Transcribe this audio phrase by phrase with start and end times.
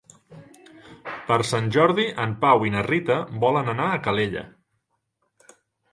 [1.27, 4.45] Per Sant Jordi en Pau i na Rita volen anar a Calella.